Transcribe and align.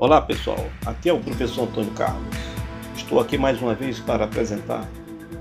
Olá 0.00 0.20
pessoal, 0.20 0.64
aqui 0.86 1.08
é 1.08 1.12
o 1.12 1.18
professor 1.18 1.64
Antônio 1.64 1.90
Carlos. 1.90 2.36
Estou 2.94 3.18
aqui 3.18 3.36
mais 3.36 3.60
uma 3.60 3.74
vez 3.74 3.98
para 3.98 4.26
apresentar 4.26 4.88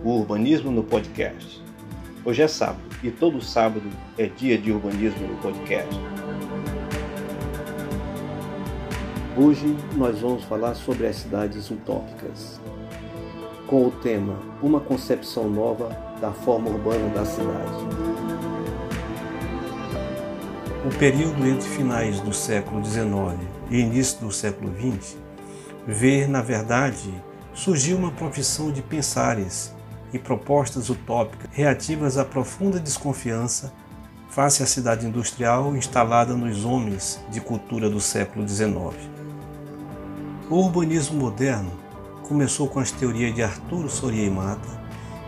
o 0.03 0.09
Urbanismo 0.09 0.71
no 0.71 0.81
Podcast. 0.81 1.63
Hoje 2.25 2.41
é 2.41 2.47
sábado 2.47 2.81
e 3.03 3.11
todo 3.11 3.39
sábado 3.39 3.87
é 4.17 4.25
dia 4.25 4.57
de 4.57 4.71
urbanismo 4.71 5.27
no 5.27 5.35
podcast. 5.43 5.95
Hoje 9.37 9.77
nós 9.95 10.21
vamos 10.21 10.43
falar 10.45 10.73
sobre 10.73 11.05
as 11.05 11.17
cidades 11.17 11.69
utópicas, 11.69 12.59
com 13.67 13.85
o 13.85 13.91
tema 13.91 14.39
Uma 14.63 14.79
concepção 14.79 15.47
nova 15.47 15.89
da 16.19 16.31
forma 16.31 16.71
urbana 16.71 17.07
da 17.09 17.23
cidade. 17.25 17.85
O 20.83 20.97
período 20.97 21.45
entre 21.45 21.69
finais 21.69 22.19
do 22.21 22.33
século 22.33 22.83
XIX 22.83 23.56
e 23.69 23.79
início 23.79 24.19
do 24.19 24.31
século 24.31 24.73
XX 24.75 25.17
vê, 25.87 26.27
na 26.27 26.41
verdade, 26.41 27.13
surgir 27.53 27.93
uma 27.93 28.11
profissão 28.11 28.71
de 28.71 28.81
pensares 28.81 29.73
e 30.13 30.19
propostas 30.19 30.89
utópicas 30.89 31.49
reativas 31.51 32.17
à 32.17 32.25
profunda 32.25 32.79
desconfiança 32.79 33.73
face 34.29 34.61
à 34.61 34.65
cidade 34.65 35.05
industrial 35.05 35.75
instalada 35.75 36.35
nos 36.35 36.63
homens 36.65 37.19
de 37.31 37.41
cultura 37.41 37.89
do 37.89 37.99
século 37.99 38.47
XIX. 38.47 38.75
O 40.49 40.55
urbanismo 40.55 41.19
moderno 41.19 41.71
começou 42.27 42.67
com 42.67 42.79
as 42.79 42.91
teorias 42.91 43.33
de 43.33 43.41
Arturo 43.41 43.89
Soria 43.89 44.25
e 44.25 44.29
Mata 44.29 44.77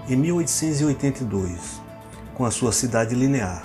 em 0.08 0.16
1882, 0.16 1.82
com 2.36 2.46
a 2.46 2.52
sua 2.52 2.72
cidade 2.72 3.16
linear. 3.16 3.64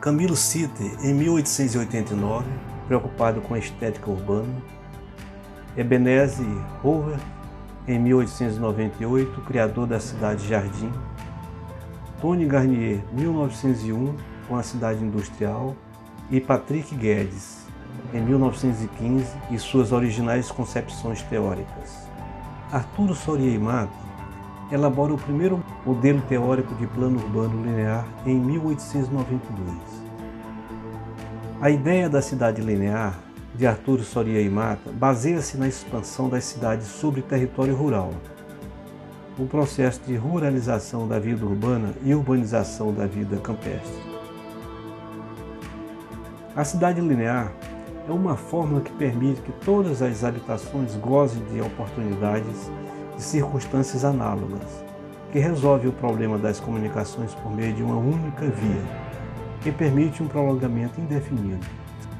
Camilo 0.00 0.36
Sitter, 0.36 0.92
em 1.02 1.14
1889, 1.14 2.44
preocupado 2.86 3.40
com 3.40 3.54
a 3.54 3.58
estética 3.58 4.10
urbana. 4.10 4.54
Ebenezer 5.76 6.46
Hoover, 6.82 7.18
em 7.86 7.98
1898, 7.98 9.40
criador 9.42 9.86
da 9.86 10.00
cidade 10.00 10.46
Jardim. 10.46 10.92
Tony 12.20 12.46
Garnier, 12.46 13.00
1901, 13.12 14.14
com 14.48 14.56
a 14.56 14.62
cidade 14.62 15.02
industrial. 15.02 15.74
E 16.30 16.40
Patrick 16.40 16.94
Guedes, 16.94 17.66
em 18.12 18.20
1915, 18.20 19.26
e 19.50 19.58
suas 19.58 19.92
originais 19.92 20.50
concepções 20.50 21.20
teóricas. 21.22 22.08
Arturo 22.72 23.14
Soria 23.14 23.60
Mata 23.60 24.04
elabora 24.72 25.12
o 25.12 25.18
primeiro 25.18 25.62
modelo 25.84 26.20
teórico 26.22 26.74
de 26.74 26.86
plano 26.86 27.18
urbano 27.18 27.62
linear 27.62 28.06
em 28.24 28.34
1892. 28.36 30.03
A 31.60 31.70
ideia 31.70 32.10
da 32.10 32.20
cidade 32.20 32.60
linear 32.60 33.16
de 33.54 33.64
Arturo 33.64 34.02
Soria 34.02 34.40
e 34.40 34.48
Mata 34.48 34.90
baseia-se 34.92 35.56
na 35.56 35.68
expansão 35.68 36.28
das 36.28 36.44
cidades 36.44 36.86
sobre 36.86 37.22
território 37.22 37.76
rural. 37.76 38.12
O 39.38 39.46
processo 39.46 40.00
de 40.04 40.16
ruralização 40.16 41.06
da 41.06 41.18
vida 41.18 41.46
urbana 41.46 41.94
e 42.02 42.12
urbanização 42.12 42.92
da 42.92 43.06
vida 43.06 43.36
campestre. 43.36 44.02
A 46.56 46.64
cidade 46.64 47.00
linear 47.00 47.52
é 48.08 48.12
uma 48.12 48.36
fórmula 48.36 48.80
que 48.80 48.92
permite 48.92 49.40
que 49.40 49.52
todas 49.64 50.02
as 50.02 50.24
habitações 50.24 50.96
gozem 50.96 51.42
de 51.52 51.60
oportunidades 51.60 52.70
de 53.16 53.22
circunstâncias 53.22 54.04
análogas, 54.04 54.84
que 55.30 55.38
resolve 55.38 55.86
o 55.86 55.92
problema 55.92 56.36
das 56.36 56.58
comunicações 56.58 57.32
por 57.34 57.54
meio 57.54 57.72
de 57.72 57.82
uma 57.82 57.96
única 57.96 58.44
via 58.46 59.03
que 59.64 59.72
permite 59.72 60.22
um 60.22 60.28
prolongamento 60.28 61.00
indefinido, 61.00 61.66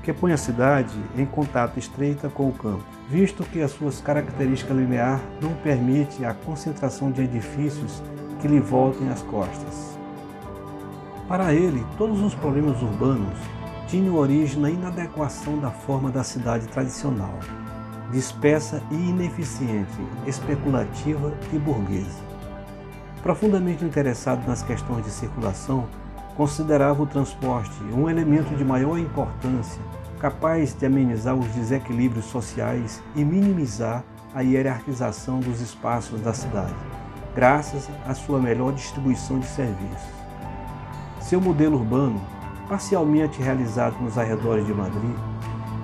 que 0.02 0.14
põe 0.14 0.32
a 0.32 0.36
cidade 0.36 0.96
em 1.14 1.26
contato 1.26 1.78
estreita 1.78 2.30
com 2.30 2.48
o 2.48 2.52
campo, 2.52 2.82
visto 3.10 3.44
que 3.44 3.60
as 3.60 3.70
suas 3.70 4.00
características 4.00 4.74
linear 4.74 5.20
não 5.42 5.52
permite 5.56 6.24
a 6.24 6.32
concentração 6.32 7.10
de 7.10 7.22
edifícios 7.22 8.02
que 8.40 8.48
lhe 8.48 8.60
voltem 8.60 9.10
às 9.10 9.20
costas. 9.20 9.98
Para 11.28 11.52
ele, 11.52 11.84
todos 11.98 12.22
os 12.22 12.34
problemas 12.34 12.80
urbanos 12.80 13.38
tinham 13.88 14.16
origem 14.16 14.60
na 14.60 14.70
inadequação 14.70 15.58
da 15.58 15.70
forma 15.70 16.10
da 16.10 16.24
cidade 16.24 16.66
tradicional, 16.68 17.38
dispersa 18.10 18.82
e 18.90 18.94
ineficiente, 18.94 20.00
especulativa 20.26 21.34
e 21.52 21.58
burguesa. 21.58 22.24
Profundamente 23.22 23.84
interessado 23.84 24.46
nas 24.46 24.62
questões 24.62 25.04
de 25.04 25.10
circulação, 25.10 25.86
considerava 26.36 27.02
o 27.02 27.06
transporte 27.06 27.72
um 27.92 28.08
elemento 28.08 28.54
de 28.56 28.64
maior 28.64 28.98
importância, 28.98 29.80
capaz 30.18 30.74
de 30.74 30.86
amenizar 30.86 31.34
os 31.34 31.46
desequilíbrios 31.48 32.24
sociais 32.26 33.02
e 33.14 33.24
minimizar 33.24 34.04
a 34.34 34.40
hierarquização 34.40 35.38
dos 35.38 35.60
espaços 35.60 36.20
da 36.20 36.32
cidade, 36.32 36.74
graças 37.34 37.88
à 38.06 38.14
sua 38.14 38.40
melhor 38.40 38.72
distribuição 38.72 39.38
de 39.38 39.46
serviços. 39.46 40.14
Seu 41.20 41.40
modelo 41.40 41.76
urbano, 41.78 42.20
parcialmente 42.68 43.40
realizado 43.40 43.96
nos 44.00 44.18
arredores 44.18 44.66
de 44.66 44.74
Madrid, 44.74 45.14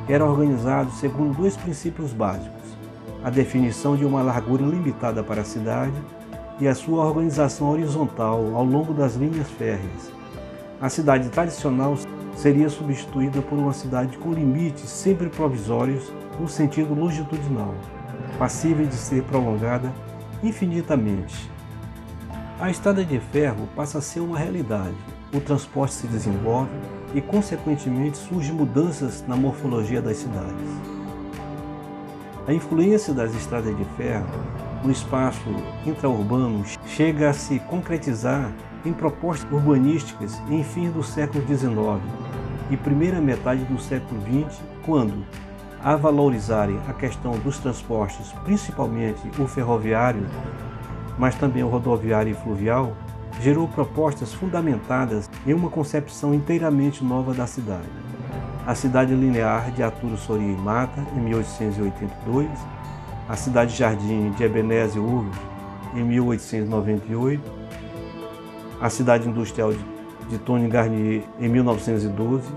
era 0.09 0.25
organizado 0.25 0.91
segundo 0.93 1.37
dois 1.37 1.57
princípios 1.57 2.13
básicos: 2.13 2.77
a 3.23 3.31
definição 3.31 3.97
de 3.97 4.05
uma 4.05 4.23
largura 4.23 4.65
limitada 4.65 5.23
para 5.23 5.43
a 5.43 5.45
cidade 5.45 5.95
e 6.59 6.67
a 6.67 6.75
sua 6.75 7.05
organização 7.05 7.71
horizontal 7.71 8.55
ao 8.55 8.65
longo 8.65 8.93
das 8.93 9.15
linhas 9.15 9.49
férreas, 9.51 10.20
a 10.81 10.89
cidade 10.89 11.29
tradicional 11.29 11.95
seria 12.35 12.71
substituída 12.71 13.43
por 13.43 13.59
uma 13.59 13.73
cidade 13.73 14.17
com 14.17 14.33
limites 14.33 14.89
sempre 14.89 15.29
provisórios 15.29 16.11
no 16.41 16.49
sentido 16.49 16.95
longitudinal, 16.95 17.75
passível 18.39 18.87
de 18.87 18.95
ser 18.95 19.23
prolongada 19.25 19.93
infinitamente. 20.43 21.51
A 22.59 22.71
estrada 22.71 23.05
de 23.05 23.21
ferro 23.21 23.69
passa 23.77 23.99
a 23.99 24.01
ser 24.01 24.21
uma 24.21 24.39
realidade, 24.39 24.97
o 25.35 25.41
transporte 25.41 25.95
se 25.95 26.07
desenvolve 26.07 26.71
e, 27.15 27.21
consequentemente, 27.21 28.17
surgem 28.17 28.55
mudanças 28.55 29.23
na 29.29 29.37
morfologia 29.37 30.01
das 30.01 30.17
cidades. 30.17 30.69
A 32.47 32.55
influência 32.55 33.13
das 33.13 33.35
estradas 33.35 33.77
de 33.77 33.85
ferro 33.97 34.27
no 34.85 34.91
espaço 34.91 35.45
intraurbano 35.87 36.65
chega 36.87 37.31
a 37.31 37.33
se 37.33 37.59
concretizar 37.61 38.51
em 38.85 38.93
propostas 38.93 39.51
urbanísticas 39.53 40.41
em 40.49 40.65
fim 40.65 40.91
do 40.91 41.03
século 41.03 41.45
XIX 41.47 42.01
e 42.71 42.77
primeira 42.77 43.21
metade 43.21 43.65
do 43.65 43.81
século 43.81 44.21
XX, 44.23 44.61
quando, 44.85 45.25
a 45.83 45.97
valorizarem 45.97 46.79
a 46.89 46.93
questão 46.93 47.33
dos 47.33 47.59
transportes, 47.59 48.33
principalmente 48.45 49.21
o 49.39 49.47
ferroviário, 49.47 50.27
mas 51.19 51.35
também 51.35 51.63
o 51.63 51.69
rodoviário 51.69 52.31
e 52.31 52.35
fluvial, 52.35 52.97
gerou 53.41 53.67
propostas 53.69 54.33
fundamentadas 54.33 55.29
em 55.47 55.53
uma 55.53 55.71
concepção 55.71 56.35
inteiramente 56.35 57.03
nova 57.03 57.35
da 57.35 57.47
cidade. 57.47 57.89
A 58.67 58.75
cidade 58.75 59.15
linear 59.15 59.71
de 59.73 59.83
Arturo 59.83 60.17
Soria 60.17 60.53
e 60.53 60.57
Mata, 60.57 61.05
em 61.17 61.21
1882, 61.21 62.49
a 63.31 63.37
cidade 63.37 63.77
jardim 63.77 64.33
de 64.33 64.43
Ebenezer 64.43 65.01
Urbe, 65.01 65.31
em 65.95 66.03
1898, 66.03 67.41
a 68.81 68.91
cidade 68.91 69.29
industrial 69.29 69.73
de 70.29 70.37
Tony 70.39 70.67
Garnier 70.67 71.23
em 71.39 71.49
1912, 71.49 72.53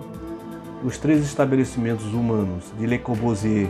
os 0.84 0.98
três 0.98 1.24
estabelecimentos 1.24 2.12
humanos 2.12 2.74
de 2.80 2.88
Le 2.88 2.98
Corbusier 2.98 3.70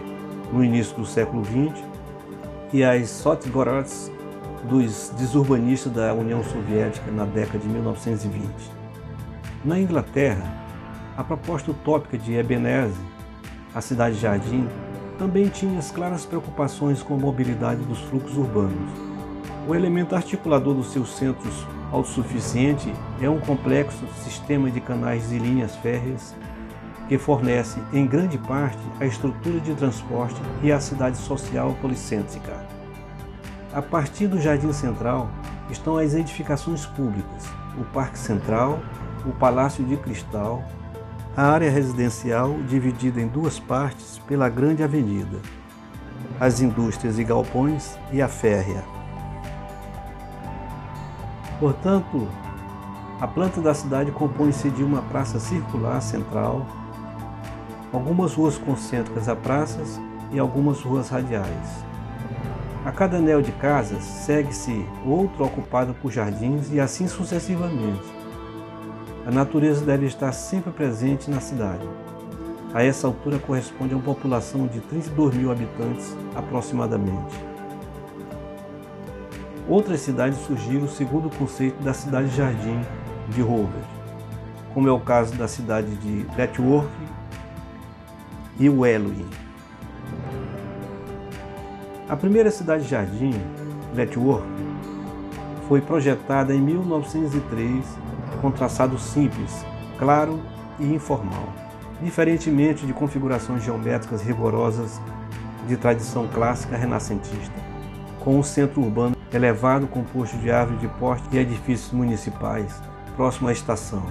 no 0.54 0.64
início 0.64 0.96
do 0.96 1.06
século 1.06 1.44
XX 1.44 1.84
e 2.72 2.86
as 2.86 3.10
Sotgorods 3.10 4.10
dos 4.70 5.12
desurbanistas 5.18 5.92
da 5.92 6.14
União 6.14 6.42
Soviética 6.42 7.12
na 7.12 7.26
década 7.26 7.60
de 7.60 7.68
1920. 7.68 8.50
Na 9.66 9.78
Inglaterra, 9.78 10.54
a 11.18 11.24
proposta 11.24 11.70
utópica 11.70 12.18
de 12.18 12.34
Ebenezer, 12.34 12.96
a 13.76 13.82
cidade-jardim, 13.82 14.70
também 15.18 15.48
tinha 15.48 15.80
as 15.80 15.92
claras 15.92 16.26
preocupações 16.26 17.02
com 17.02 17.16
a 17.16 17.18
mobilidade 17.18 17.82
dos 17.84 18.00
fluxos 18.02 18.38
urbanos. 18.38 18.92
O 19.68 19.74
elemento 19.74 20.16
articulador 20.16 20.74
dos 20.74 20.92
seus 20.92 21.16
centros 21.16 21.66
autossuficiente 21.92 22.92
é 23.22 23.30
um 23.30 23.40
complexo 23.40 24.06
sistema 24.24 24.70
de 24.70 24.82
canais 24.82 25.32
e 25.32 25.38
linhas 25.38 25.76
férreas 25.76 26.36
que 27.08 27.18
fornece, 27.18 27.80
em 27.92 28.08
grande 28.08 28.38
parte, 28.38 28.80
a 29.00 29.06
estrutura 29.06 29.60
de 29.60 29.76
transporte 29.76 30.40
e 30.62 30.72
a 30.72 30.80
cidade 30.80 31.18
social 31.18 31.76
policêntrica. 31.82 32.66
A 33.74 33.82
partir 33.82 34.28
do 34.28 34.40
Jardim 34.40 34.72
Central 34.72 35.30
estão 35.70 35.98
as 35.98 36.14
edificações 36.14 36.86
públicas, 36.86 37.48
o 37.78 37.84
Parque 37.86 38.18
Central, 38.18 38.80
o 39.26 39.32
Palácio 39.32 39.84
de 39.84 39.98
Cristal, 39.98 40.64
a 41.36 41.48
área 41.48 41.70
residencial 41.70 42.56
dividida 42.68 43.20
em 43.20 43.28
duas 43.28 43.60
partes 43.60 44.20
pela 44.28 44.48
Grande 44.50 44.84
Avenida, 44.84 45.40
as 46.40 46.62
indústrias 46.62 47.18
e 47.18 47.24
galpões 47.24 47.98
e 48.12 48.22
a 48.22 48.28
férrea. 48.28 48.84
Portanto, 51.60 52.28
a 53.20 53.28
planta 53.28 53.60
da 53.62 53.74
cidade 53.74 54.12
compõe-se 54.12 54.70
de 54.70 54.84
uma 54.84 55.02
praça 55.02 55.40
circular 55.40 56.02
central, 56.02 56.68
algumas 57.92 58.36
ruas 58.36 58.56
concêntricas 58.60 59.28
a 59.28 59.36
praças 59.36 60.00
e 60.32 60.38
algumas 60.38 60.82
ruas 60.82 61.10
radiais. 61.10 61.84
A 62.86 62.92
cada 62.92 63.18
anel 63.18 63.42
de 63.42 63.52
casas 63.54 64.04
segue-se 64.04 64.86
outro 65.04 65.46
ocupado 65.46 65.96
por 65.96 66.12
jardins 66.12 66.72
e 66.72 66.80
assim 66.80 67.08
sucessivamente. 67.08 68.23
A 69.26 69.32
natureza 69.32 69.86
deve 69.86 70.06
estar 70.06 70.34
sempre 70.34 70.70
presente 70.72 71.32
na 71.32 71.40
cidade. 71.40 71.88
A 72.74 72.84
essa 72.84 73.08
altura 73.08 73.40
corresponde 73.40 73.94
a 73.94 73.98
uma 73.98 74.04
população 74.04 74.68
de 74.68 74.82
32 74.82 75.36
mil 75.36 75.52
habitantes 75.52 76.14
aproximadamente. 76.36 77.34
Outras 79.70 80.02
cidades 80.02 80.40
surgiram 80.40 80.90
segundo 80.90 81.28
o 81.28 81.36
conceito 81.38 81.82
da 81.82 81.94
cidade-jardim 81.94 82.82
de 83.30 83.42
Howard, 83.42 83.74
como 84.74 84.90
é 84.90 84.92
o 84.92 85.00
caso 85.00 85.34
da 85.36 85.48
cidade 85.48 85.96
de 85.98 86.26
Letchworth 86.36 86.90
e 88.60 88.70
Welwyn. 88.70 89.26
A 92.10 92.18
primeira 92.18 92.52
cidade-jardim, 92.52 93.32
Letchworth, 93.96 94.44
foi 95.70 95.80
projetada 95.80 96.54
em 96.54 96.60
1903 96.60 97.86
com 98.44 98.52
traçado 98.52 99.00
simples, 99.00 99.66
claro 99.98 100.38
e 100.78 100.84
informal, 100.94 101.48
diferentemente 102.02 102.86
de 102.86 102.92
configurações 102.92 103.64
geométricas 103.64 104.22
rigorosas 104.22 105.00
de 105.66 105.78
tradição 105.78 106.28
clássica 106.28 106.76
renascentista, 106.76 107.56
com 108.20 108.38
um 108.38 108.44
centro 108.44 108.82
urbano 108.82 109.16
elevado 109.32 109.88
composto 109.88 110.38
de 110.40 110.52
árvores 110.52 110.82
de 110.82 110.90
porte 110.90 111.24
e 111.32 111.38
edifícios 111.38 111.94
municipais, 111.94 112.82
próximo 113.16 113.48
à 113.48 113.54
estação. 113.54 114.04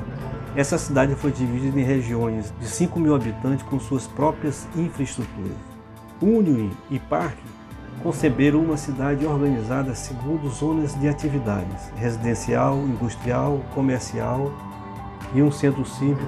Essa 0.56 0.78
cidade 0.78 1.14
foi 1.14 1.30
dividida 1.30 1.78
em 1.78 1.84
regiões 1.84 2.54
de 2.58 2.66
5 2.66 2.98
mil 2.98 3.14
habitantes 3.14 3.66
com 3.66 3.78
suas 3.78 4.06
próprias 4.06 4.66
infraestruturas. 4.74 5.52
Union 6.22 6.70
e 6.90 6.98
Parque 6.98 7.42
conceberam 8.02 8.60
uma 8.60 8.76
cidade 8.76 9.26
organizada 9.26 9.94
segundo 9.94 10.48
zonas 10.48 10.98
de 10.98 11.08
atividades 11.08 11.90
residencial, 11.96 12.76
industrial, 12.78 13.60
comercial 13.74 14.52
e 15.34 15.42
um 15.42 15.50
centro 15.50 15.84
cívico 15.84 16.22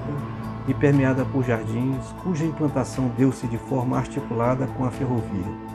e 0.66 0.72
permeada 0.72 1.24
por 1.26 1.44
jardins, 1.44 2.04
cuja 2.22 2.44
implantação 2.44 3.10
deu-se 3.16 3.46
de 3.46 3.58
forma 3.58 3.98
articulada 3.98 4.66
com 4.66 4.84
a 4.84 4.90
ferrovia. 4.90 5.74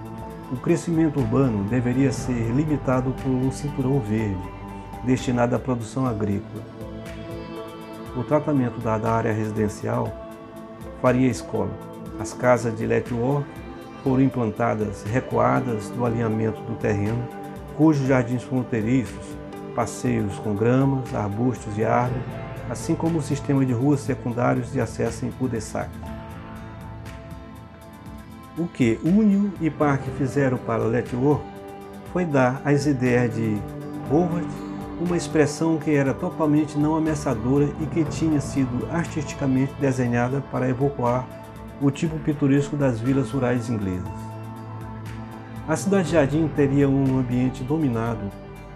O 0.51 0.57
crescimento 0.57 1.19
urbano 1.19 1.63
deveria 1.65 2.12
ser 2.12 2.51
limitado 2.51 3.12
por 3.21 3.30
um 3.30 3.51
cinturão 3.51 4.00
verde, 4.00 4.42
destinado 5.03 5.56
à 5.56 5.59
produção 5.59 6.07
agrícola. 6.07 6.63
O 8.18 8.24
tratamento 8.24 8.80
da 8.80 8.94
área 9.12 9.31
residencial 9.31 10.12
faria 11.01 11.30
escola. 11.30 11.71
As 12.19 12.33
casas 12.33 12.75
de 12.75 12.85
Letworth 12.88 13.45
foram 14.04 14.22
implantadas 14.22 15.04
recuadas 15.04 15.90
do 15.90 16.06
alinhamento 16.06 16.62
do 16.62 16.75
terreno, 16.75 17.28
cujos 17.78 18.07
jardins 18.07 18.44
fronteiriços, 18.44 19.38
passeios 19.75 20.38
com 20.40 20.56
gramas, 20.56 21.13
arbustos 21.13 21.78
e 21.78 21.84
árvores, 21.84 22.24
assim 22.69 22.96
como 22.96 23.19
o 23.19 23.22
sistema 23.22 23.66
de 23.66 23.74
ruas 23.74 24.00
secundários 24.01 24.72
de 24.72 24.80
acesso 24.80 25.25
em 25.25 25.31
cul-de-sac. 25.31 25.90
O 28.57 28.68
que 28.68 29.00
Union 29.04 29.50
e 29.62 29.69
Park 29.69 30.02
fizeram 30.18 30.57
para 30.57 30.84
Letworth 30.84 31.42
foi 32.12 32.25
dar 32.25 32.62
às 32.66 32.86
ideias 32.86 33.34
de 33.34 33.57
Howard 34.12 34.48
uma 35.00 35.16
expressão 35.16 35.78
que 35.78 35.92
era 35.92 36.13
totalmente 36.13 36.78
não 36.78 36.95
ameaçadora 36.95 37.69
e 37.80 37.86
que 37.86 38.04
tinha 38.04 38.42
sido 38.42 38.86
artisticamente 38.92 39.74
desenhada 39.80 40.44
para 40.52 40.68
evocar 40.68 41.25
o 41.81 41.90
tipo 41.90 42.18
pitoresco 42.20 42.76
das 42.76 43.00
vilas 43.00 43.31
rurais 43.31 43.70
inglesas. 43.70 44.30
A 45.68 45.76
cidade-jardim 45.76 46.48
teria 46.48 46.90
um 46.90 47.20
ambiente 47.20 47.64
dominado 47.64 48.31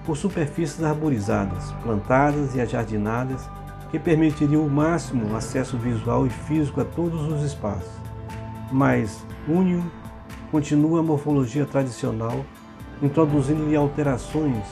por 0.06 0.16
superfícies 0.16 0.84
arborizadas, 0.84 1.72
plantadas 1.84 2.56
e 2.56 2.62
ajardinadas 2.62 3.50
que 3.90 4.00
permitiriam 4.00 4.66
o 4.66 4.70
máximo 4.70 5.36
acesso 5.36 5.78
visual 5.78 6.26
e 6.26 6.30
físico 6.30 6.82
a 6.82 6.86
todos 6.86 7.22
os 7.32 7.44
espaços. 7.44 7.92
Mas 8.72 9.26
Union 9.48 9.82
continua 10.52 11.00
a 11.00 11.04
morfologia 11.04 11.66
tradicional, 11.66 12.46
introduzindo 13.02 13.76
alterações 13.78 14.64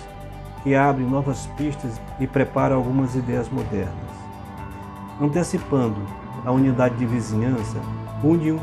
que 0.63 0.75
abrem 0.75 1.07
novas 1.07 1.47
pistas 1.57 1.99
e 2.19 2.27
preparam 2.27 2.75
algumas 2.75 3.15
ideias 3.15 3.49
modernas. 3.49 3.95
Antecipando 5.19 6.01
a 6.45 6.51
unidade 6.51 6.95
de 6.97 7.05
vizinhança, 7.05 7.77
Union 8.23 8.59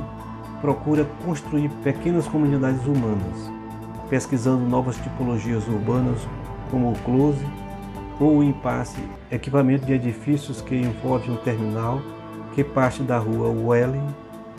procura 0.61 1.07
construir 1.25 1.69
pequenas 1.83 2.27
comunidades 2.27 2.85
humanas, 2.87 3.51
pesquisando 4.09 4.65
novas 4.65 4.97
tipologias 4.97 5.67
urbanas 5.69 6.21
como 6.71 6.93
o 6.93 6.99
close 7.01 7.45
ou 8.21 8.39
o 8.39 8.45
impasse, 8.45 8.99
equipamento 9.31 9.87
de 9.87 9.93
edifícios 9.93 10.61
que 10.61 10.75
envolve 10.75 11.31
um 11.31 11.37
terminal 11.37 12.01
que 12.55 12.65
parte 12.65 13.03
da 13.03 13.19
rua 13.19 13.49
Welling 13.49 14.07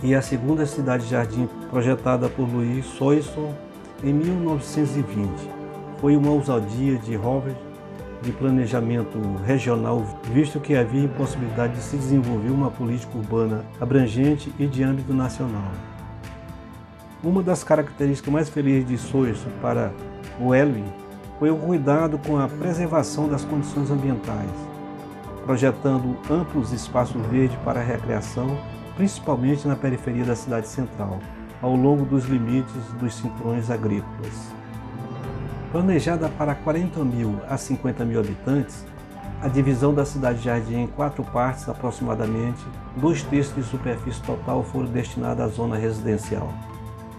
e 0.01 0.15
a 0.15 0.21
segunda 0.21 0.65
cidade-jardim 0.65 1.49
projetada 1.69 2.29
por 2.29 2.47
Louis 2.47 2.85
Soisson 2.85 3.53
em 4.03 4.13
1920. 4.13 5.29
Foi 5.99 6.15
uma 6.15 6.31
ousadia 6.31 6.97
de 6.97 7.15
Robert 7.15 7.68
de 8.21 8.31
planejamento 8.31 9.19
regional, 9.45 10.03
visto 10.33 10.59
que 10.59 10.75
havia 10.75 11.03
impossibilidade 11.03 11.75
de 11.75 11.81
se 11.81 11.97
desenvolver 11.97 12.49
uma 12.49 12.69
política 12.69 13.17
urbana 13.17 13.65
abrangente 13.79 14.53
e 14.59 14.67
de 14.67 14.83
âmbito 14.83 15.13
nacional. 15.13 15.71
Uma 17.23 17.43
das 17.43 17.63
características 17.63 18.33
mais 18.33 18.49
felizes 18.49 18.87
de 18.87 18.97
Soisson 18.97 19.49
para 19.61 19.91
o 20.39 20.53
Elwin 20.53 20.85
foi 21.37 21.49
o 21.49 21.57
cuidado 21.57 22.17
com 22.19 22.37
a 22.37 22.47
preservação 22.47 23.27
das 23.27 23.45
condições 23.45 23.91
ambientais, 23.91 24.49
projetando 25.45 26.17
amplos 26.29 26.71
espaços 26.71 27.21
verdes 27.27 27.57
para 27.63 27.79
a 27.79 27.83
recreação 27.83 28.57
principalmente 28.99 29.65
na 29.65 29.77
periferia 29.77 30.25
da 30.25 30.35
cidade 30.35 30.67
central, 30.67 31.21
ao 31.61 31.73
longo 31.73 32.03
dos 32.03 32.25
limites 32.25 32.75
dos 32.99 33.15
cinturões 33.15 33.71
agrícolas. 33.71 34.58
Planejada 35.71 36.29
para 36.29 36.55
40 36.55 37.03
mil 37.03 37.39
a 37.47 37.55
50 37.55 38.03
mil 38.03 38.19
habitantes, 38.19 38.83
a 39.39 39.47
divisão 39.47 39.93
da 39.93 40.03
cidade-jardim 40.03 40.81
em 40.81 40.87
quatro 40.87 41.23
partes 41.23 41.69
aproximadamente, 41.69 42.59
dois 42.97 43.21
terços 43.21 43.55
de 43.55 43.63
superfície 43.63 44.21
total 44.23 44.63
foram 44.63 44.87
destinados 44.87 45.43
à 45.43 45.47
zona 45.47 45.77
residencial. 45.77 46.51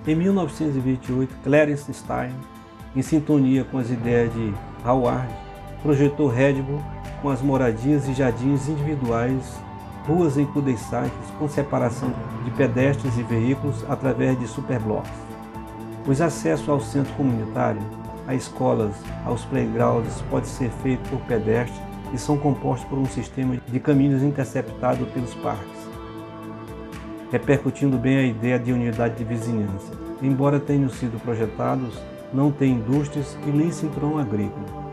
Em 0.05 0.17
1928, 0.17 1.33
Clarence 1.45 1.95
Stein, 1.95 2.35
em 2.97 3.03
sintonia 3.03 3.63
com 3.63 3.79
as 3.79 3.89
ideias 3.89 4.33
de 4.35 4.53
Howard, 4.85 5.33
projetou 5.81 6.27
Redbull 6.27 6.83
com 7.23 7.29
as 7.29 7.41
moradias 7.41 8.09
e 8.09 8.15
jardins 8.15 8.69
individuais 8.69 9.61
ruas 10.09 10.35
cul-de-sacs 10.53 11.13
com 11.39 11.49
separação 11.49 12.13
de 12.45 12.51
pedestres 12.51 13.17
e 13.17 13.23
veículos 13.23 13.85
através 13.89 14.37
de 14.41 14.49
superblocos. 14.49 15.11
Os 16.07 16.21
acessos 16.21 16.69
ao 16.69 16.81
centro 16.81 17.13
comunitário, 17.15 18.00
a 18.31 18.35
escolas, 18.35 18.95
aos 19.27 19.45
playgrounds 19.45 20.23
pode 20.31 20.47
ser 20.47 20.71
feito 20.85 21.09
por 21.11 21.21
pedestres 21.23 21.81
e 22.15 22.19
são 22.19 22.39
compostos 22.39 22.89
por 22.89 22.97
um 22.97 23.05
sistema 23.05 23.57
de 23.67 23.81
caminhos 23.81 24.23
interceptados 24.23 25.09
pelos 25.09 25.35
parques, 25.35 25.89
repercutindo 27.33 27.99
bem 27.99 28.19
a 28.19 28.23
ideia 28.23 28.57
de 28.57 28.73
unidade 28.73 29.17
de 29.17 29.25
vizinhança. 29.25 29.93
Embora 30.23 30.61
tenham 30.61 30.89
sido 30.89 31.21
projetados, 31.21 31.99
não 32.33 32.53
tem 32.53 32.75
indústrias 32.75 33.37
e 33.45 33.51
nem 33.51 33.73
cinturão 33.73 34.17
agrícola. 34.17 34.91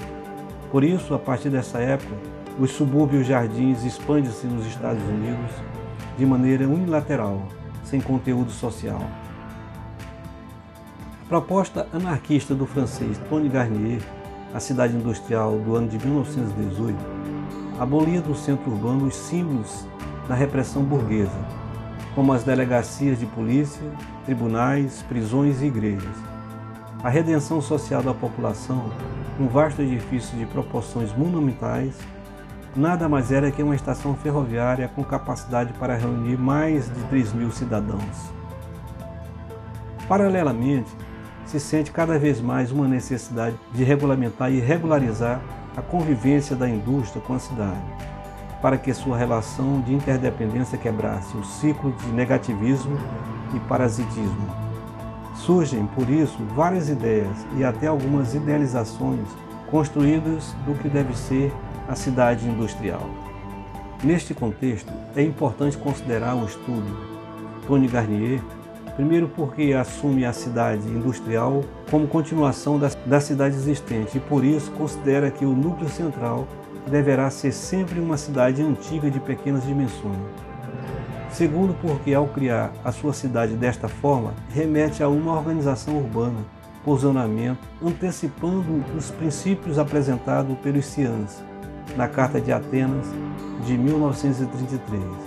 Por 0.72 0.84
isso, 0.84 1.14
a 1.14 1.20
partir 1.20 1.50
dessa 1.50 1.78
época, 1.78 2.16
os 2.60 2.72
subúrbios 2.72 3.28
jardins 3.28 3.84
expandem-se 3.84 4.48
nos 4.48 4.66
Estados 4.66 5.04
Unidos 5.04 5.52
de 6.18 6.26
maneira 6.26 6.68
unilateral, 6.68 7.44
sem 7.84 8.02
conteúdo 8.02 8.50
social. 8.50 9.02
Proposta 11.28 11.86
anarquista 11.92 12.56
do 12.56 12.66
francês 12.66 13.18
Tony 13.28 13.50
Garnier, 13.50 14.02
a 14.54 14.62
cidade 14.62 14.96
industrial 14.96 15.60
do 15.60 15.76
ano 15.76 15.90
de 15.90 15.98
1918, 15.98 16.98
abolia 17.78 18.22
do 18.22 18.34
centro 18.34 18.72
urbano 18.72 19.08
os 19.08 19.16
símbolos 19.18 19.86
da 20.30 20.34
repressão 20.34 20.84
burguesa, 20.84 21.38
como 22.16 22.32
as 22.32 22.46
delegacias 22.46 23.20
de 23.20 23.26
polícia, 23.26 23.84
tribunais, 24.24 25.04
prisões 25.10 25.62
e 25.62 25.66
igrejas. 25.66 26.16
A 27.04 27.10
redenção 27.10 27.62
social 27.62 28.02
da 28.02 28.14
população, 28.14 28.90
um 29.38 29.50
vasto 29.50 29.82
edifício 29.82 30.38
de 30.38 30.46
proporções 30.46 31.14
monumentais, 31.14 31.98
nada 32.74 33.10
mais 33.10 33.34
era 33.34 33.52
que 33.52 33.62
uma 33.62 33.76
estação 33.76 34.16
ferroviária 34.16 34.88
com 34.88 35.04
capacidade 35.04 35.74
para 35.74 35.98
reunir 35.98 36.38
mais 36.38 36.86
de 36.86 37.04
3 37.10 37.34
mil 37.34 37.52
cidadãos. 37.52 38.32
Paralelamente, 40.08 40.90
se 41.48 41.62
sente 41.62 41.92
cada 41.92 42.20
vez 42.20 42.42
mais 42.42 42.72
uma 42.72 42.88
necessidade 42.88 43.58
de 43.74 43.84
regulamentar 43.84 44.52
e 44.52 44.60
regularizar 44.60 45.42
a 45.78 45.82
convivência 45.82 46.56
da 46.56 46.70
indústria 46.70 47.22
com 47.22 47.34
a 47.34 47.40
cidade, 47.40 47.82
para 48.62 48.78
que 48.78 48.94
sua 48.94 49.18
relação 49.18 49.80
de 49.82 49.94
interdependência 49.94 50.78
quebrasse 50.78 51.38
o 51.38 51.44
ciclo 51.46 51.94
de 51.94 52.08
negativismo 52.08 52.98
e 53.56 53.60
parasitismo. 53.62 54.68
Surgem, 55.36 55.86
por 55.88 56.10
isso, 56.10 56.38
várias 56.54 56.90
ideias 56.90 57.46
e 57.56 57.64
até 57.64 57.88
algumas 57.88 58.36
idealizações 58.36 59.28
construídas 59.72 60.54
do 60.66 60.74
que 60.74 60.90
deve 60.90 61.16
ser 61.18 61.54
a 61.88 61.96
cidade 61.96 62.46
industrial. 62.46 63.08
Neste 64.04 64.34
contexto, 64.34 64.92
é 65.16 65.24
importante 65.24 65.78
considerar 65.78 66.36
o 66.36 66.46
estudo 66.46 67.18
Tony 67.66 67.88
Garnier, 67.88 68.42
primeiro 68.98 69.30
porque 69.30 69.74
assume 69.74 70.26
a 70.26 70.34
cidade 70.34 70.88
industrial 70.90 71.64
como 71.90 72.08
continuação 72.08 72.80
da, 72.80 72.90
da 73.06 73.22
cidade 73.22 73.56
existente 73.56 74.18
e 74.18 74.20
por 74.20 74.44
isso 74.44 74.72
considera 74.72 75.30
que 75.30 75.46
o 75.46 75.54
núcleo 75.54 75.88
central 75.88 76.48
deverá 76.90 77.30
ser 77.30 77.52
sempre 77.52 78.00
uma 78.00 78.18
cidade 78.18 78.62
antiga 78.62 79.10
de 79.12 79.20
pequenas 79.20 79.64
dimensões. 79.64 80.18
Segundo, 81.30 81.76
porque 81.80 82.14
ao 82.14 82.28
criar 82.28 82.72
a 82.84 82.92
sua 82.92 83.14
cidade 83.14 83.54
desta 83.54 83.88
forma, 83.88 84.34
remete 84.50 85.04
a 85.04 85.08
uma 85.08 85.34
organização 85.34 85.98
urbana, 85.98 86.40
posicionamento, 86.84 87.60
antecipando 87.84 88.84
os 88.98 89.12
princípios 89.12 89.78
apresentados 89.78 90.58
pelos 90.60 90.86
ciãs 90.86 91.44
na 91.96 92.08
Carta 92.08 92.42
de 92.42 92.52
Atenas 92.52 93.06
de 93.64 93.78
1933. 93.78 95.27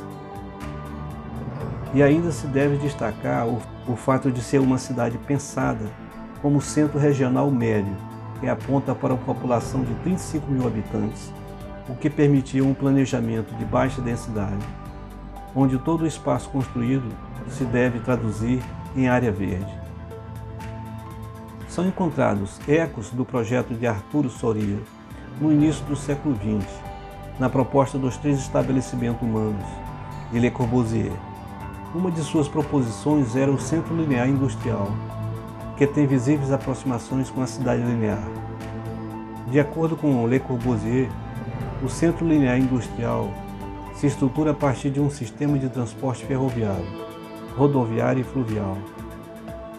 E 1.93 2.03
ainda 2.03 2.31
se 2.31 2.47
deve 2.47 2.77
destacar 2.77 3.47
o, 3.49 3.61
o 3.89 3.97
fato 3.97 4.31
de 4.31 4.41
ser 4.41 4.61
uma 4.61 4.79
cidade 4.79 5.19
pensada 5.19 5.85
como 6.41 6.61
centro 6.61 6.99
regional 6.99 7.51
médio, 7.51 7.95
que 8.39 8.49
aponta 8.49 8.95
para 8.95 9.13
uma 9.13 9.23
população 9.25 9.83
de 9.83 9.95
35 9.97 10.51
mil 10.51 10.67
habitantes, 10.67 11.33
o 11.89 11.95
que 11.95 12.09
permitia 12.09 12.65
um 12.65 12.73
planejamento 12.73 13.55
de 13.57 13.65
baixa 13.65 14.01
densidade, 14.01 14.65
onde 15.55 15.79
todo 15.79 16.03
o 16.03 16.07
espaço 16.07 16.49
construído 16.51 17.09
se 17.49 17.65
deve 17.65 17.99
traduzir 18.01 18.63
em 18.97 19.09
área 19.09 19.33
verde. 19.33 19.81
São 21.69 21.87
encontrados 21.87 22.61
ecos 22.69 23.11
do 23.11 23.25
projeto 23.25 23.75
de 23.75 23.87
Arturo 23.87 24.31
Soria 24.31 24.79
no 25.41 25.53
início 25.53 25.85
do 25.87 25.97
século 25.97 26.35
XX, 26.37 26.69
na 27.39 27.49
proposta 27.49 27.99
dos 27.99 28.17
três 28.17 28.39
estabelecimentos 28.39 29.23
humanos 29.23 29.65
de 30.33 30.39
Le 30.39 30.51
Corbusier. 30.51 31.30
Uma 31.93 32.09
de 32.09 32.21
suas 32.21 32.47
proposições 32.47 33.35
era 33.35 33.51
o 33.51 33.59
Centro 33.59 33.97
Linear 33.97 34.29
Industrial, 34.29 34.87
que 35.77 35.85
tem 35.85 36.07
visíveis 36.07 36.53
aproximações 36.53 37.29
com 37.31 37.43
a 37.43 37.49
cidade 37.49 37.83
linear. 37.83 38.23
De 39.49 39.59
acordo 39.59 39.97
com 39.97 40.25
Le 40.29 40.39
Corbusier, 40.39 41.09
o 41.83 41.89
Centro 41.89 42.25
Linear 42.25 42.61
Industrial 42.61 43.29
se 43.93 44.07
estrutura 44.07 44.53
a 44.53 44.55
partir 44.55 44.91
de 44.91 45.01
um 45.01 45.11
sistema 45.11 45.59
de 45.59 45.69
transporte 45.69 46.25
ferroviário, 46.25 46.87
rodoviário 47.57 48.21
e 48.21 48.25
fluvial. 48.25 48.79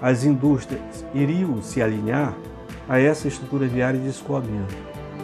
As 0.01 0.25
indústrias 0.25 1.05
iriam 1.13 1.61
se 1.61 1.81
alinhar 1.81 2.35
a 2.89 2.99
essa 2.99 3.29
estrutura 3.29 3.67
viária 3.67 3.99
de 3.99 4.09
escoamento. 4.09 4.75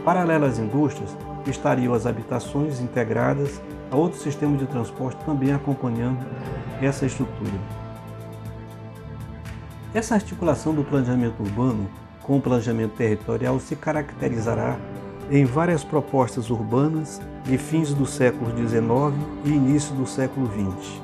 Paralelo 0.06 0.46
às 0.46 0.58
indústrias, 0.58 1.18
estariam 1.46 1.94
as 1.94 2.06
habitações 2.06 2.80
integradas 2.80 3.62
a 3.92 3.96
outro 3.98 4.20
sistema 4.20 4.56
de 4.56 4.66
transporte 4.68 5.24
também 5.26 5.52
acompanhando 5.52 6.26
essa 6.82 7.06
estrutura. 7.06 7.60
Essa 9.94 10.16
articulação 10.16 10.74
do 10.74 10.84
planejamento 10.84 11.42
urbano 11.42 11.90
com 12.22 12.38
o 12.38 12.42
planejamento 12.42 12.96
territorial 12.96 13.60
se 13.60 13.76
caracterizará 13.76 14.78
em 15.32 15.46
várias 15.46 15.84
propostas 15.84 16.50
urbanas 16.50 17.22
de 17.44 17.58
fins 17.58 17.94
do 17.94 18.06
século 18.06 18.52
XIX 18.52 18.82
e 19.46 19.50
início 19.50 19.96
do 19.96 20.06
século 20.06 20.48
XX, 20.48 21.02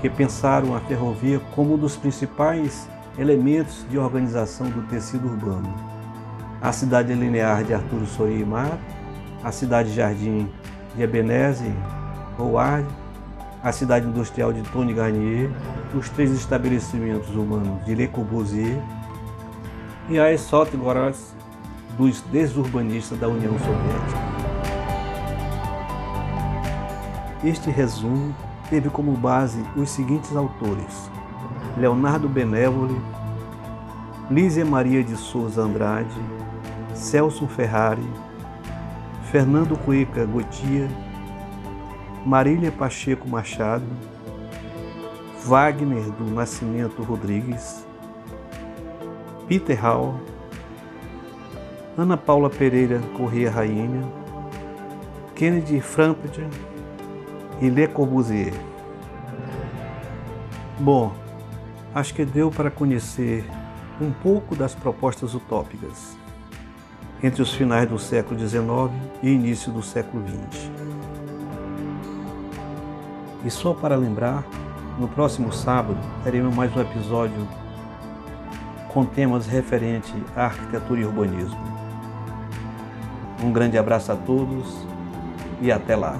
que 0.00 0.10
pensaram 0.10 0.74
a 0.74 0.80
ferrovia 0.80 1.40
como 1.54 1.74
um 1.74 1.78
dos 1.78 1.96
principais 1.96 2.88
elementos 3.18 3.86
de 3.88 3.98
organização 3.98 4.68
do 4.68 4.82
tecido 4.88 5.28
urbano. 5.28 5.72
A 6.60 6.72
cidade 6.72 7.14
linear 7.14 7.64
de 7.64 7.72
Arturo 7.72 8.06
Soria 8.06 8.44
Mato, 8.44 8.78
a 9.42 9.52
cidade 9.52 9.92
jardim 9.94 10.48
de 10.94 11.02
Ebenezer 11.02 11.72
Howard, 12.38 12.86
a 13.66 13.72
cidade 13.72 14.06
industrial 14.06 14.52
de 14.52 14.62
Tony 14.62 14.94
Garnier, 14.94 15.50
os 15.92 16.08
três 16.08 16.30
estabelecimentos 16.30 17.34
humanos 17.34 17.84
de 17.84 17.96
Le 17.96 18.06
Corbusier 18.06 18.80
e 20.08 20.20
as 20.20 20.40
Sotgoras 20.42 21.34
dos 21.98 22.20
desurbanistas 22.30 23.18
da 23.18 23.26
União 23.26 23.52
Soviética. 23.58 24.20
Este 27.42 27.68
resumo 27.68 28.32
teve 28.70 28.88
como 28.88 29.10
base 29.16 29.60
os 29.74 29.90
seguintes 29.90 30.36
autores: 30.36 31.10
Leonardo 31.76 32.28
Benévoli, 32.28 33.00
Lízia 34.30 34.64
Maria 34.64 35.02
de 35.02 35.16
Souza 35.16 35.62
Andrade, 35.62 36.14
Celso 36.94 37.48
Ferrari, 37.48 38.08
Fernando 39.24 39.76
Cueca 39.76 40.24
Gotia, 40.24 40.88
Marília 42.26 42.72
Pacheco 42.72 43.28
Machado, 43.28 43.86
Wagner 45.44 46.10
do 46.10 46.24
Nascimento 46.24 47.00
Rodrigues, 47.04 47.86
Peter 49.46 49.80
Hall, 49.80 50.20
Ana 51.96 52.16
Paula 52.16 52.50
Pereira 52.50 53.00
Corrêa 53.16 53.48
Rainha, 53.48 54.02
Kennedy 55.36 55.80
Frampton 55.80 56.50
e 57.62 57.70
Le 57.70 57.86
Corbusier. 57.86 58.52
Bom, 60.80 61.12
acho 61.94 62.12
que 62.12 62.24
deu 62.24 62.50
para 62.50 62.72
conhecer 62.72 63.48
um 64.00 64.10
pouco 64.10 64.56
das 64.56 64.74
propostas 64.74 65.32
utópicas 65.32 66.18
entre 67.22 67.40
os 67.40 67.54
finais 67.54 67.88
do 67.88 68.00
século 68.00 68.36
XIX 68.36 68.92
e 69.22 69.28
início 69.28 69.70
do 69.70 69.80
século 69.80 70.24
XX. 70.26 70.95
E 73.46 73.50
só 73.50 73.72
para 73.72 73.94
lembrar, 73.94 74.44
no 74.98 75.06
próximo 75.06 75.52
sábado 75.52 76.00
teremos 76.24 76.52
mais 76.52 76.76
um 76.76 76.80
episódio 76.80 77.46
com 78.88 79.04
temas 79.04 79.46
referentes 79.46 80.12
à 80.34 80.46
arquitetura 80.46 81.02
e 81.02 81.04
urbanismo. 81.04 81.56
Um 83.40 83.52
grande 83.52 83.78
abraço 83.78 84.10
a 84.10 84.16
todos 84.16 84.84
e 85.60 85.70
até 85.70 85.94
lá. 85.94 86.18